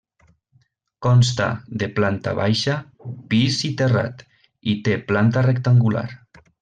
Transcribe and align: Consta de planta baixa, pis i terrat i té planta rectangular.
Consta 1.05 1.49
de 1.83 1.89
planta 1.99 2.33
baixa, 2.39 2.77
pis 3.35 3.59
i 3.69 3.71
terrat 3.83 4.25
i 4.73 4.75
té 4.89 4.97
planta 5.13 5.45
rectangular. 5.51 6.07